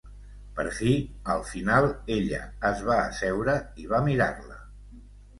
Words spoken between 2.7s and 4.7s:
va asseure i va mirar-la.